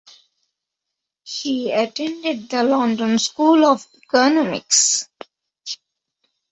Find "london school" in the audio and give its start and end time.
2.63-3.63